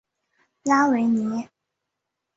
[0.63, 1.47] 拉维尼。